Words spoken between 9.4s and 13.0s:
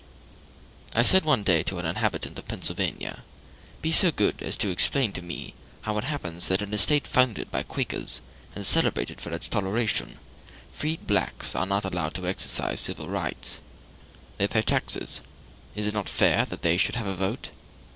toleration, freed blacks are not allowed to exercise